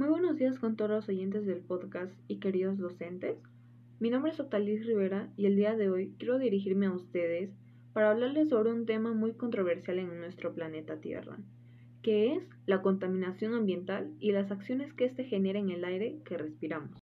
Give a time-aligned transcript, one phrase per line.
[0.00, 3.36] Muy buenos días con todos los oyentes del podcast y queridos docentes.
[3.98, 7.50] Mi nombre es Otalis Rivera y el día de hoy quiero dirigirme a ustedes
[7.92, 11.36] para hablarles sobre un tema muy controversial en nuestro planeta Tierra,
[12.00, 16.38] que es la contaminación ambiental y las acciones que éste genera en el aire que
[16.38, 16.98] respiramos.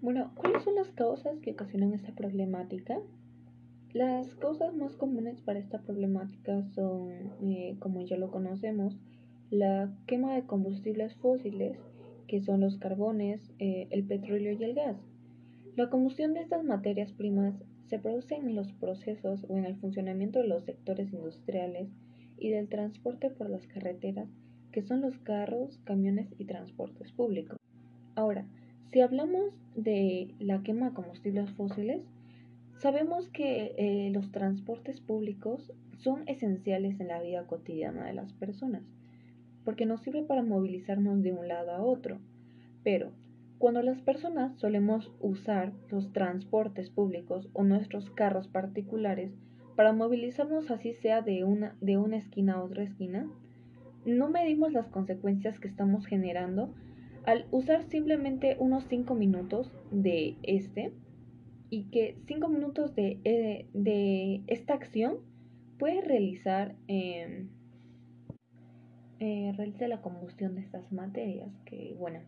[0.00, 2.96] Bueno, ¿cuáles son las causas que ocasionan esta problemática?
[3.92, 7.10] Las causas más comunes para esta problemática son,
[7.42, 8.96] eh, como ya lo conocemos,
[9.50, 11.76] la quema de combustibles fósiles,
[12.26, 14.96] que son los carbones, eh, el petróleo y el gas.
[15.76, 17.54] La combustión de estas materias primas
[17.88, 21.88] se produce en los procesos o en el funcionamiento de los sectores industriales
[22.38, 24.28] y del transporte por las carreteras,
[24.72, 27.58] que son los carros, camiones y transportes públicos.
[28.14, 28.46] Ahora,
[28.92, 32.02] si hablamos de la quema de combustibles fósiles,
[32.78, 38.82] sabemos que eh, los transportes públicos son esenciales en la vida cotidiana de las personas
[39.64, 42.18] porque nos sirve para movilizarnos de un lado a otro.
[42.82, 43.12] Pero
[43.58, 49.32] cuando las personas solemos usar los transportes públicos o nuestros carros particulares
[49.76, 53.26] para movilizarnos así sea de una, de una esquina a otra esquina,
[54.04, 56.74] no medimos las consecuencias que estamos generando
[57.24, 60.92] al usar simplemente unos 5 minutos de este
[61.70, 65.18] y que 5 minutos de, eh, de, esta acción
[65.78, 67.46] puede realizar eh,
[69.20, 72.20] eh, realiza la combustión de estas materias, que bueno,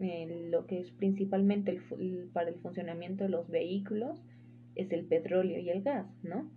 [0.00, 4.20] eh, lo que es principalmente el, para el funcionamiento de los vehículos
[4.74, 6.50] es el petróleo y el gas, ¿no?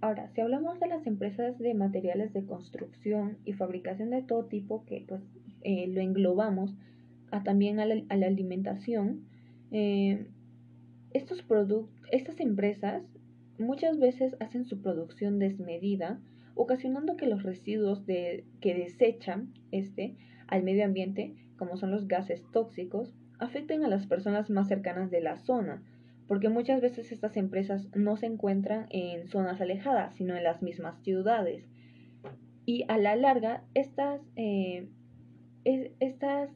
[0.00, 4.84] Ahora, si hablamos de las empresas de materiales de construcción y fabricación de todo tipo,
[4.86, 5.22] que pues
[5.60, 6.74] eh, lo englobamos
[7.30, 9.26] a, también a la, a la alimentación,
[9.70, 10.26] eh,
[11.12, 11.44] estos
[12.12, 13.02] estas empresas
[13.58, 16.18] muchas veces hacen su producción desmedida
[16.54, 22.42] ocasionando que los residuos de, que desechan este, al medio ambiente, como son los gases
[22.52, 25.82] tóxicos, afecten a las personas más cercanas de la zona,
[26.26, 31.02] porque muchas veces estas empresas no se encuentran en zonas alejadas, sino en las mismas
[31.02, 31.64] ciudades.
[32.66, 34.88] Y a la larga, estas, eh,
[35.64, 36.50] estas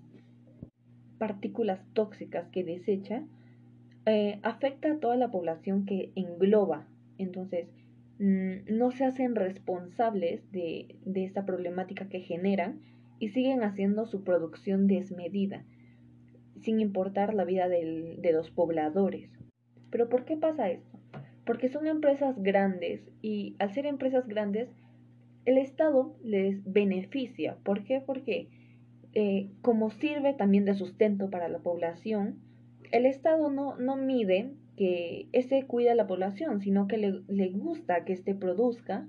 [1.18, 3.24] partículas tóxicas que desecha
[4.06, 6.86] eh, afecta a toda la población que engloba.
[7.18, 7.68] Entonces,
[8.18, 12.80] no se hacen responsables de, esta problemática que generan
[13.18, 15.64] y siguen haciendo su producción desmedida,
[16.60, 19.30] sin importar la vida de los pobladores.
[19.90, 20.98] Pero ¿por qué pasa esto?
[21.44, 24.68] Porque son empresas grandes y al ser empresas grandes,
[25.44, 27.58] el Estado les beneficia.
[27.62, 28.00] ¿Por qué?
[28.00, 28.48] Porque
[29.12, 32.40] eh, como sirve también de sustento para la población,
[32.90, 38.04] el Estado no, no mide que ese cuida a la población, sino que le, gusta
[38.04, 39.08] que éste produzca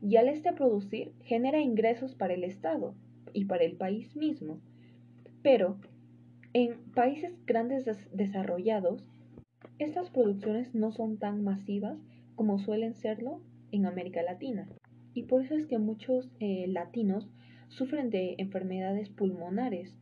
[0.00, 2.94] y al este producir genera ingresos para el Estado
[3.32, 4.60] y para el país mismo.
[5.42, 5.76] Pero
[6.52, 9.04] en países grandes desarrollados,
[9.78, 11.98] estas producciones no son tan masivas
[12.34, 13.40] como suelen serlo
[13.70, 14.68] en América Latina.
[15.14, 17.28] Y por eso es que muchos eh, latinos
[17.68, 19.94] sufren de enfermedades pulmonares.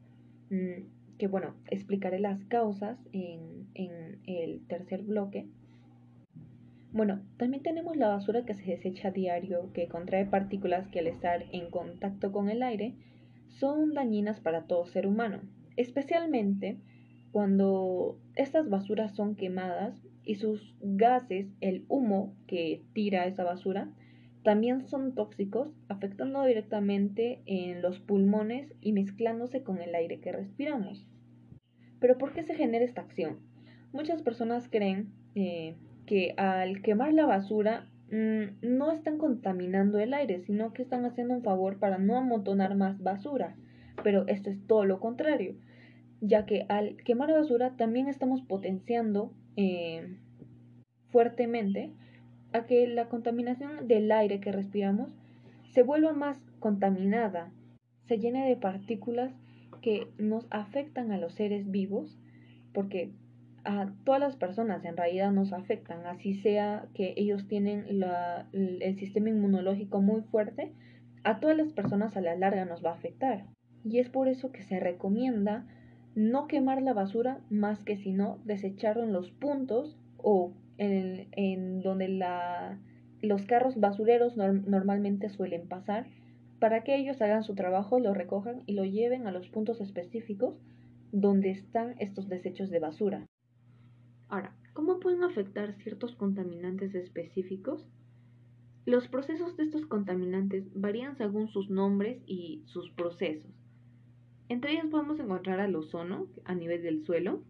[0.50, 0.86] Mm,
[1.20, 5.46] que bueno, explicaré las causas en, el tercer bloque.
[6.92, 11.08] Bueno, también tenemos la basura que se desecha a diario, que contrae partículas que al
[11.08, 12.94] estar en contacto con el aire
[13.48, 15.42] son dañinas para todo ser humano,
[15.76, 16.78] especialmente
[17.32, 23.92] cuando estas basuras son quemadas y sus gases, el humo que tira esa basura,
[24.42, 31.06] también son tóxicos, afectando directamente en los pulmones y mezclándose con el aire que respiramos.
[32.00, 33.38] Pero ¿por qué se genera esta acción?
[33.92, 40.40] Muchas personas creen eh, que al quemar la basura mm, no están contaminando el aire,
[40.40, 43.54] sino que están haciendo un favor para no amontonar más basura.
[44.02, 45.54] Pero esto es todo lo contrario,
[46.20, 50.16] ya que al quemar basura también estamos potenciando eh,
[51.10, 51.92] fuertemente
[52.52, 55.14] a que la contaminación del aire que respiramos
[55.70, 57.52] se vuelva más contaminada,
[58.06, 59.32] se llene de partículas
[59.80, 62.18] que nos afectan a los seres vivos,
[62.72, 63.12] porque
[63.64, 67.84] a todas las personas en realidad nos afectan, así sea que ellos tienen
[68.52, 70.72] el sistema inmunológico muy fuerte,
[71.24, 73.44] a todas las personas a la larga nos va a afectar.
[73.84, 75.66] Y es por eso que se recomienda
[76.14, 82.08] no quemar la basura más que sino desecharlo en los puntos o en, donde
[83.20, 86.06] los carros basureros normalmente suelen pasar
[86.60, 90.60] para que ellos hagan su trabajo, lo recojan y lo lleven a los puntos específicos
[91.10, 93.26] donde están estos desechos de basura.
[94.28, 97.88] Ahora, ¿cómo pueden afectar ciertos contaminantes específicos?
[98.84, 103.50] Los procesos de estos contaminantes varían según sus nombres y sus procesos.
[104.48, 107.42] Entre ellas podemos encontrar al ozono a nivel del suelo,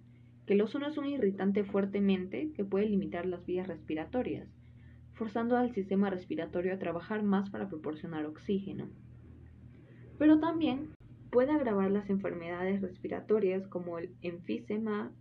[0.47, 4.49] que el ozono es un irritante fuertemente que puede limitar las vías respiratorias,
[5.21, 8.89] forzando al sistema respiratorio a trabajar más para proporcionar oxígeno.
[10.19, 10.95] Pero también
[11.31, 15.13] puede agravar las enfermedades respiratorias como el enfisema,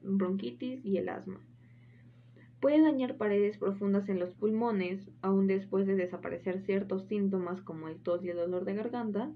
[0.00, 1.40] bronquitis y el asma.
[2.58, 8.00] Puede dañar paredes profundas en los pulmones, aún después de desaparecer ciertos síntomas como el
[8.00, 9.30] tos y el dolor de garganta,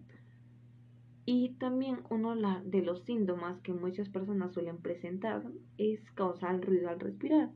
[1.26, 2.34] y también uno
[2.64, 5.42] de los síntomas que muchas personas suelen presentar
[5.76, 7.50] es causar ruido al respirar.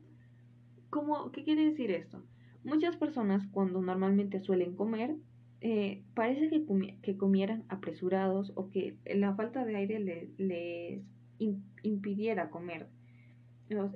[0.90, 2.22] ¿Cómo, ¿Qué quiere decir esto?
[2.64, 5.17] Muchas personas cuando normalmente suelen comer,
[5.61, 10.00] eh, parece que, comieran apresurados o que la falta de aire
[10.38, 11.03] les
[11.82, 12.88] impidiera comer.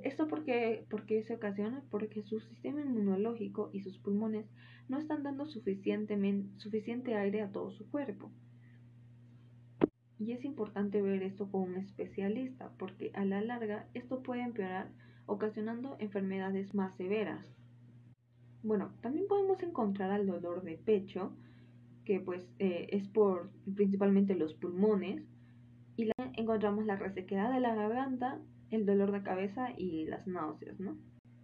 [0.03, 4.49] Esto porque, porque se ocasiona porque su sistema inmunológico y sus pulmones
[4.89, 8.31] no están dando suficiente aire a todo su cuerpo.
[10.19, 14.89] Y es importante ver esto con un especialista, porque a la larga esto puede empeorar,
[15.27, 17.45] ocasionando enfermedades más severas.
[18.63, 21.31] Bueno, también podemos encontrar al dolor de pecho,
[22.05, 25.23] que pues eh, es por principalmente los pulmones,
[25.95, 28.39] y la, encontramos la resequedad de la garganta,
[28.71, 30.97] el dolor de cabeza y las náuseas, ¿no?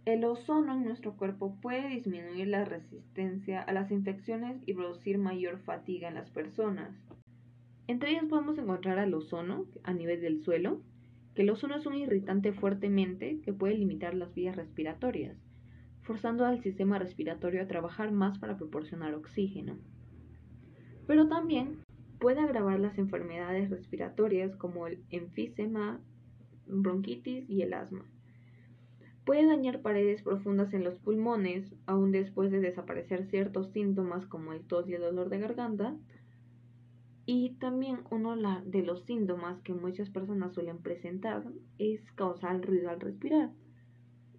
[0.04, 5.60] El ozono en nuestro cuerpo puede disminuir la resistencia a las infecciones y producir mayor
[5.60, 6.94] fatiga en las personas.
[7.86, 10.82] Entre ellas podemos encontrar al ozono a nivel del suelo,
[11.34, 15.36] que el ozono es un irritante fuertemente que puede limitar las vías respiratorias,
[16.04, 19.76] forzando al sistema respiratorio a trabajar más para proporcionar oxígeno.
[21.06, 21.82] Pero también
[22.18, 26.00] puede agravar las enfermedades respiratorias como el enfisema,
[26.66, 28.04] bronquitis y el asma.
[29.24, 34.66] Puede dañar paredes profundas en los pulmones, aún después de desaparecer ciertos síntomas como el
[34.66, 35.96] tos y el dolor de garganta,
[37.26, 41.42] y también uno de los síntomas que muchas personas suelen presentar
[41.78, 43.50] es causar ruido al respirar.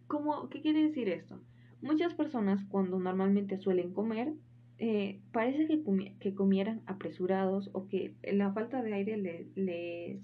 [0.05, 1.39] ¿Cómo, ¿Qué quiere decir esto?
[1.81, 4.33] Muchas personas cuando normalmente suelen comer,
[4.77, 9.17] eh, parece que, comieran apresurados o que la falta de aire
[9.55, 10.19] les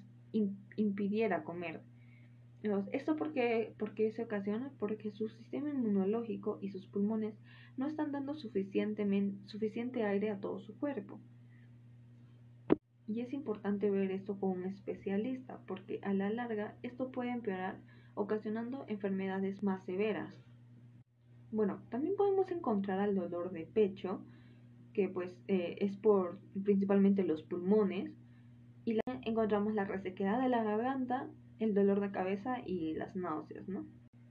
[0.76, 1.82] impidiera comer.
[2.92, 7.34] Esto porque, porque se ocasiona porque su sistema inmunológico y sus pulmones
[7.76, 11.20] no están dando suficiente aire a todo su cuerpo.
[13.08, 17.80] Y es importante ver esto con un especialista, porque a la larga esto puede empeorar,
[18.14, 20.34] ocasionando enfermedades más severas.
[21.52, 24.22] Bueno, también podemos encontrar al dolor de pecho,
[24.94, 28.12] que pues eh, es por principalmente los pulmones,
[28.86, 33.86] y encontramos la resequedad de la garganta, el dolor de cabeza y las náuseas, ¿no?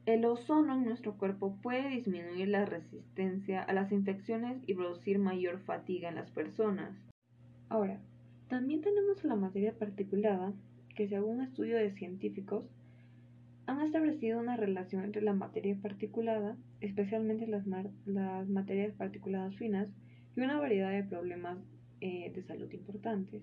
[0.06, 5.60] El ozono en nuestro cuerpo puede disminuir la resistencia a las infecciones y producir mayor
[5.60, 6.96] fatiga en las personas.
[7.68, 8.00] Ahora,
[8.48, 10.52] también tenemos la materia particulada,
[10.96, 12.64] que según estudio de científicos,
[13.70, 17.64] han establecido una relación entre la materia particulada, especialmente las,
[18.04, 19.88] las materias particuladas finas,
[20.36, 21.58] y una variedad de problemas
[22.00, 23.42] eh, de salud importantes,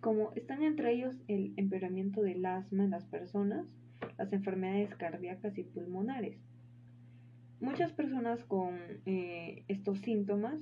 [0.00, 3.66] como están entre ellos el empeoramiento del asma en las personas,
[4.18, 6.38] las enfermedades cardíacas y pulmonares.
[7.60, 10.60] Muchas personas con eh, estos síntomas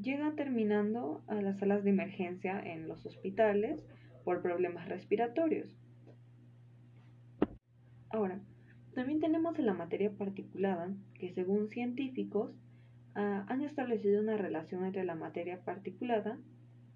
[0.00, 3.84] llegan terminando a las salas de emergencia en los hospitales
[4.24, 5.79] por problemas respiratorios.
[8.10, 8.40] Ahora,
[8.94, 12.52] también tenemos la materia particulada, que según científicos
[13.14, 16.38] ah, han establecido una relación entre la materia particulada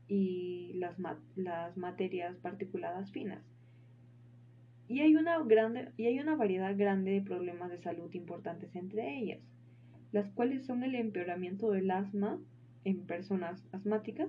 [0.08, 0.96] y las,
[1.36, 3.42] las materias particuladas finas.
[4.88, 9.16] Y hay, una grande, y hay una variedad grande de problemas de salud importantes entre
[9.18, 9.40] ellas,
[10.12, 12.38] las cuales son el empeoramiento del asma,
[12.84, 14.28] en personas asmáticas,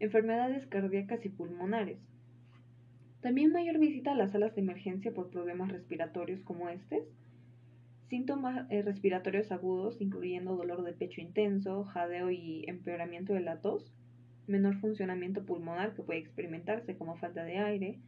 [0.00, 1.98] enfermedades cardíacas y pulmonares.
[3.26, 7.02] También mayor visita a las salas de emergencia por problemas respiratorios como estos,
[8.08, 13.92] síntomas eh, respiratorios agudos incluyendo dolor de pecho intenso, jadeo y empeoramiento de la tos,
[14.46, 17.98] menor funcionamiento pulmonar que puede experimentarse como falta de aire,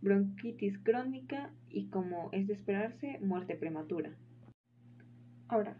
[0.00, 4.12] bronquitis crónica y como es de esperarse, muerte prematura.
[5.48, 5.76] Ahora,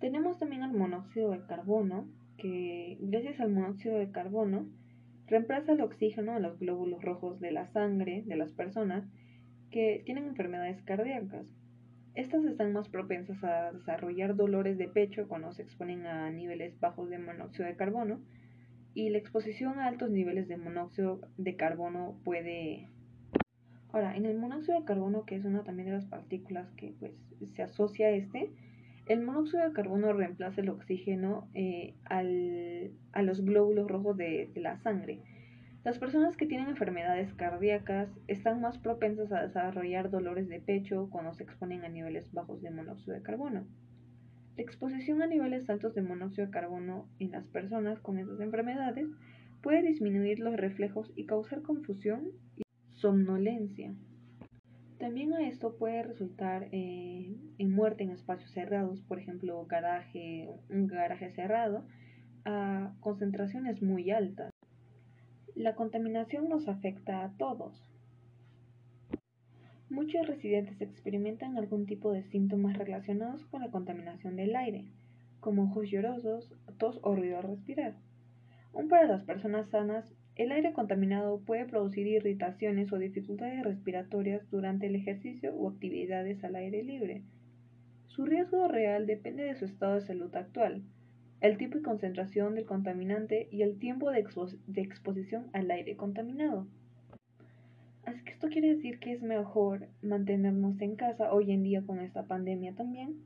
[0.00, 2.08] tenemos también el monóxido de carbono,
[2.38, 4.70] que gracias al monóxido de carbono
[5.26, 9.04] reemplaza el oxígeno en los glóbulos rojos de la sangre de las personas
[9.70, 11.46] que tienen enfermedades cardíacas.
[12.14, 17.08] Estas están más propensas a desarrollar dolores de pecho cuando se exponen a niveles bajos
[17.08, 18.20] de monóxido de carbono
[18.94, 22.90] y la exposición a altos niveles de monóxido de carbono puede...
[23.92, 27.12] Ahora, en el monóxido de carbono, que es una también de las partículas que pues,
[27.54, 28.50] se asocia a este,
[29.06, 35.20] el monóxido de carbono reemplaza el oxígeno eh, a los glóbulos rojos de, la sangre.
[35.84, 41.34] Las personas que tienen enfermedades cardíacas están más propensas a desarrollar dolores de pecho cuando
[41.34, 43.66] se exponen a niveles bajos de monóxido de carbono.
[44.56, 49.08] La exposición a niveles altos de monóxido de carbono en las personas con estas enfermedades
[49.62, 53.92] puede disminuir los reflejos y causar confusión y somnolencia.
[55.02, 60.86] También a esto puede resultar eh, en muerte en espacios cerrados, por ejemplo, garaje, un
[60.86, 61.84] garaje cerrado,
[62.44, 64.52] a concentraciones muy altas.
[65.56, 67.90] La contaminación nos afecta a todos.
[69.90, 74.86] Muchos residentes experimentan algún tipo de síntomas relacionados con la contaminación del aire,
[75.40, 77.96] como ojos llorosos, tos o ruido al respirar.
[78.72, 84.86] Aún para las personas sanas, el aire contaminado puede producir irritaciones o dificultades respiratorias durante
[84.86, 87.22] el ejercicio o actividades al aire libre.
[88.06, 90.82] Su riesgo real depende de su estado de salud actual,
[91.42, 94.24] el tipo y concentración del contaminante y el tiempo de,
[94.76, 96.66] exposición al aire contaminado.
[98.04, 101.98] Así que esto quiere decir que es mejor mantenernos en casa hoy en día con
[102.00, 103.16] esta pandemia también.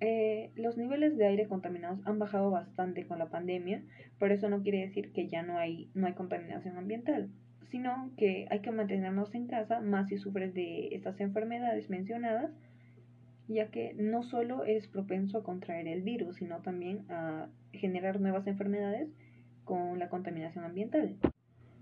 [0.00, 3.82] Eh, los niveles de aire contaminados han bajado bastante con la pandemia,
[4.18, 7.30] pero eso no quiere decir que ya no hay, no hay contaminación ambiental,
[7.70, 12.50] sino que hay que mantenernos en casa más si sufres de estas enfermedades mencionadas
[13.48, 18.46] ya que no solo es propenso a contraer el virus, sino también a generar nuevas
[18.46, 19.08] enfermedades
[19.64, 21.16] con la contaminación ambiental.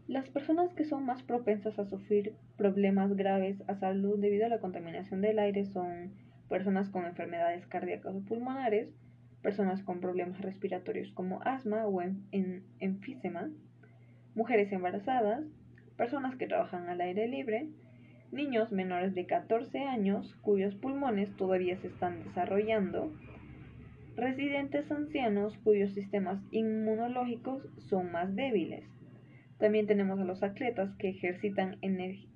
[0.06, 4.60] Las personas que son más propensas a sufrir problemas graves a salud debido a la
[4.60, 6.12] contaminación del aire son
[6.54, 8.88] personas con enfermedades cardíacas o pulmonares,
[9.42, 12.00] personas con problemas respiratorios como asma o
[12.78, 13.50] enfisema,
[14.36, 15.42] mujeres embarazadas,
[15.96, 17.70] personas que trabajan al aire libre,
[18.30, 23.12] niños menores de 14 años cuyos pulmones todavía se están desarrollando,
[24.14, 28.84] residentes ancianos cuyos sistemas inmunológicos son más débiles.
[29.58, 31.78] También tenemos a los atletas que ejercitan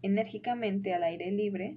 [0.02, 1.76] enérgicamente al aire libre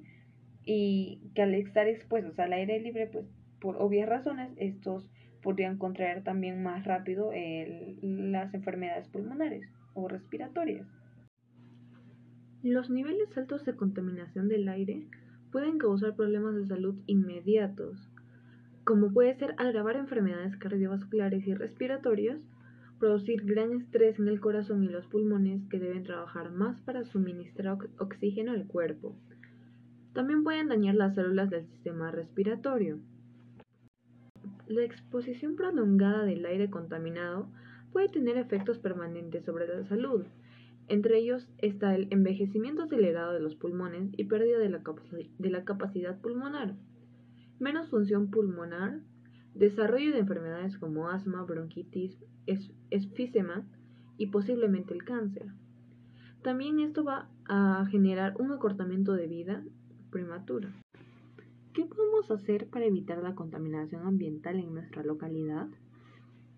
[0.65, 3.25] y que al estar expuestos al aire libre, pues
[3.59, 5.09] por obvias razones, estos
[5.41, 7.31] podrían contraer también más rápido
[8.01, 10.87] las enfermedades pulmonares o respiratorias.
[12.63, 15.07] Los niveles altos de contaminación del aire
[15.51, 17.97] pueden causar problemas de salud inmediatos,
[18.83, 22.39] como puede ser agravar enfermedades cardiovasculares y respiratorias,
[22.99, 27.77] producir gran estrés en el corazón y los pulmones que deben trabajar más para suministrar
[27.97, 29.15] oxígeno al cuerpo.
[30.13, 32.99] También pueden dañar las células del sistema respiratorio.
[34.67, 37.47] La exposición prolongada del aire contaminado
[37.91, 40.25] puede tener efectos permanentes sobre la salud,
[40.91, 44.81] entre ellos está el envejecimiento acelerado de los pulmones y pérdida de la,
[45.39, 46.75] de la capacidad pulmonar,
[47.59, 48.99] menos función pulmonar,
[49.53, 52.17] desarrollo de enfermedades como asma, bronquitis,
[52.89, 53.65] esfisema
[54.17, 55.53] y posiblemente el cáncer.
[56.41, 59.63] También esto va a generar un acortamiento de vida
[60.11, 60.71] prematura.
[61.73, 65.67] ¿Qué podemos hacer para evitar la contaminación ambiental en nuestra localidad?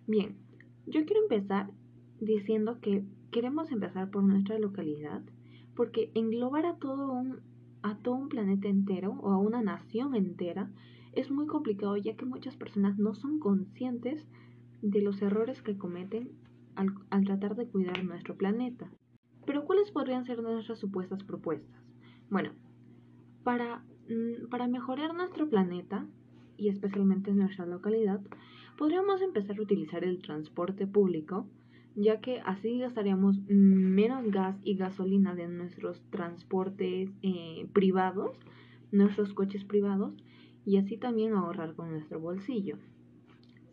[0.08, 0.36] Bien,
[0.88, 1.70] yo quiero empezar
[2.20, 5.22] diciendo que queremos empezar por nuestra localidad
[5.76, 7.42] porque englobar a todo un,
[7.84, 10.72] a todo un planeta entero o a una nación entera
[11.14, 14.28] es muy complicado ya que muchas personas no son conscientes
[14.82, 16.32] de los errores que cometen
[16.76, 18.90] al, al tratar de cuidar nuestro planeta.
[19.46, 21.84] Pero ¿cuáles podrían ser nuestras supuestas propuestas?
[22.30, 22.52] Bueno,
[23.44, 26.06] para, mm, para mejorar nuestro planeta
[26.58, 28.22] y especialmente nuestra localidad,
[28.78, 31.48] podríamos empezar a utilizar el transporte público
[31.96, 38.36] ya que así gastaríamos menos gas y gasolina de nuestros transportes eh, privados,
[38.92, 40.14] nuestros coches privados,
[40.66, 42.78] y así también ahorrar con nuestro bolsillo.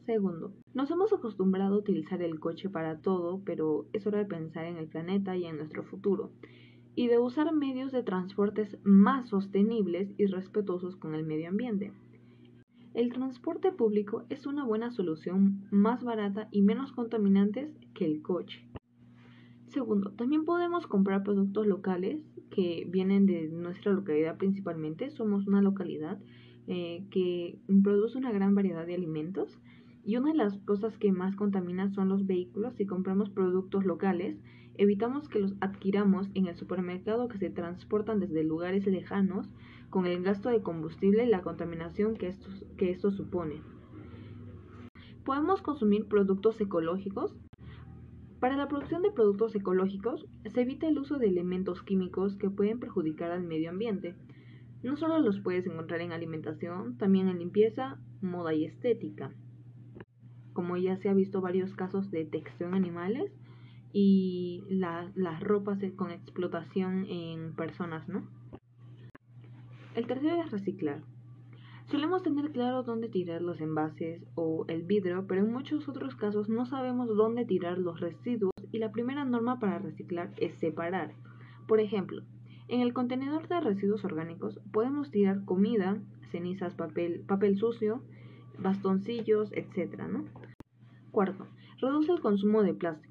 [0.06, 4.64] Segundo, nos hemos acostumbrado a utilizar el coche para todo, pero es hora de pensar
[4.64, 6.30] en el planeta y en nuestro futuro,
[6.94, 11.92] y de usar medios de transportes más sostenibles y respetuosos con el medio ambiente.
[12.92, 18.66] El transporte público es una buena solución más barata y menos contaminantes que el coche.
[19.68, 22.20] Segundo, también podemos comprar productos locales
[22.50, 25.10] que vienen de nuestra localidad principalmente.
[25.10, 26.18] Somos una localidad
[26.66, 29.56] eh, que produce una gran variedad de alimentos
[30.04, 32.74] y una de las cosas que más contamina son los vehículos.
[32.74, 34.36] Si compramos productos locales,
[34.80, 39.46] evitamos que los adquiramos en el supermercado que se transportan desde lugares lejanos
[39.90, 43.60] con el gasto de combustible y la contaminación que esto, que esto supone.
[45.22, 47.36] Podemos consumir productos ecológicos.
[48.40, 52.80] Para la producción de productos ecológicos se evita el uso de elementos químicos que pueden
[52.80, 54.14] perjudicar al medio ambiente.
[54.82, 59.30] No solo los puedes encontrar en alimentación, también en limpieza, moda y estética.
[60.54, 63.30] Como ya se ha visto varios casos de detección animales,
[63.92, 68.28] y las ropas con explotación en personas, ¿no?
[69.94, 71.02] El tercero es reciclar.
[71.90, 76.48] Solemos tener claro dónde tirar los envases o el vidrio, pero en muchos otros casos
[76.48, 81.14] no sabemos dónde tirar los residuos y la primera norma para reciclar es separar.
[81.66, 82.22] Por ejemplo,
[82.68, 88.04] en el contenedor de residuos orgánicos podemos tirar comida, cenizas, papel, papel sucio,
[88.60, 90.02] bastoncillos, etc.
[90.08, 90.26] ¿no?
[91.10, 91.48] Cuarto,
[91.80, 93.09] reduce el consumo de plásticos.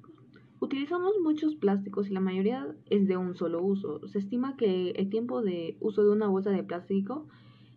[0.62, 4.06] Utilizamos muchos plásticos y la mayoría es de un solo uso.
[4.06, 7.26] Se estima que el tiempo de uso de una bolsa de plástico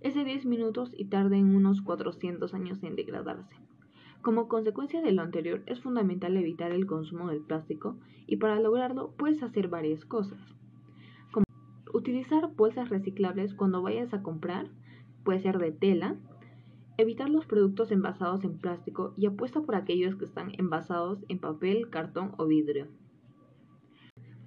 [0.02, 3.56] es de 10 minutos y tarda en unos 400 años en degradarse.
[4.22, 7.96] Como consecuencia de lo anterior, es fundamental evitar el consumo del plástico
[8.28, 10.40] y para lograrlo puedes hacer varias cosas.
[11.32, 11.46] Como
[11.94, 14.68] utilizar bolsas reciclables cuando vayas a comprar,
[15.24, 16.18] puede ser de tela,
[16.98, 21.90] evitar los productos envasados en plástico y apuesta por aquellos que están envasados en papel,
[21.90, 22.88] cartón o vidrio.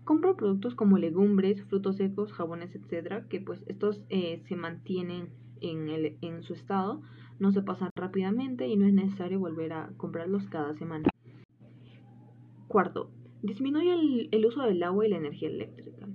[0.04, 6.42] Compra productos como legumbres, frutos secos, jabones, etc., que pues estos eh, se mantienen en,
[6.42, 7.02] su estado,
[7.40, 11.08] no se pasan rápidamente y no es necesario volver a comprarlos cada semana.
[12.68, 13.10] Cuarto,
[13.42, 16.06] disminuye el uso del agua y la energía eléctrica.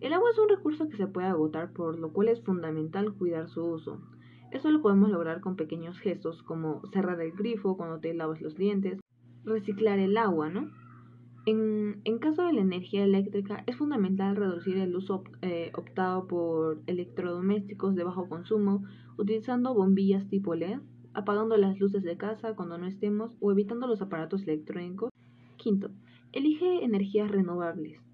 [0.00, 3.48] El agua es un recurso que se puede agotar, por lo cual es fundamental cuidar
[3.48, 4.00] su uso.
[4.50, 8.56] Eso lo podemos lograr con pequeños gestos como cerrar el grifo cuando te lavas los
[8.56, 9.00] dientes,
[9.44, 10.70] reciclar el agua, ¿no?
[11.46, 17.94] En, caso de la energía eléctrica, es fundamental reducir el uso eh, optado por electrodomésticos
[17.94, 18.84] de bajo consumo,
[19.16, 20.80] utilizando bombillas tipo LED,
[21.14, 25.10] apagando las luces de casa cuando no estemos o evitando los aparatos electrónicos.
[25.56, 25.90] Quinto,
[26.32, 28.05] elige energías renovables.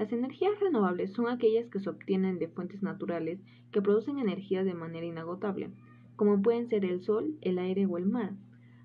[0.00, 3.38] Las energías renovables son aquellas que se obtienen de fuentes naturales
[3.70, 5.72] que producen energía de manera inagotable,
[6.16, 8.32] como pueden ser el sol, el aire o el mar.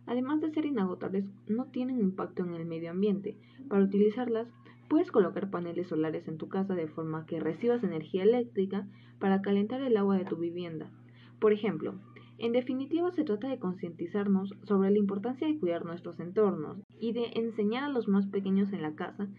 [0.07, 3.37] Además de ser inagotables, no tienen impacto en el medio ambiente.
[3.69, 4.49] Para utilizarlas,
[4.89, 8.85] puedes colocar paneles solares en tu casa de forma que recibas energía eléctrica
[9.17, 10.91] para calentar el agua de tu vivienda.
[11.39, 11.95] Por ejemplo,
[12.39, 17.27] en definitiva se trata de concientizarnos sobre la importancia de cuidar nuestros entornos y de
[17.35, 19.29] enseñar a los más pequeños en la casa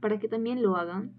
[0.00, 1.12] para que también lo hagan,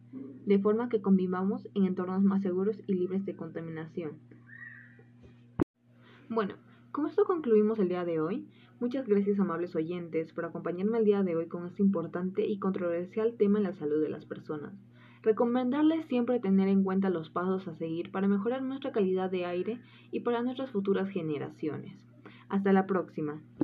[0.45, 4.13] de forma que convivamos en entornos más seguros y libres de contaminación.
[6.29, 6.55] Bueno,
[6.91, 8.47] con esto concluimos el día de hoy.
[8.79, 13.35] Muchas gracias amables oyentes por acompañarme el día de hoy con este importante y controversial
[13.37, 14.73] tema en la salud de las personas.
[15.21, 19.79] Recomendarles siempre tener en cuenta los pasos a seguir para mejorar nuestra calidad de aire
[20.11, 21.93] y para nuestras futuras generaciones.
[22.49, 23.39] Hasta la próxima.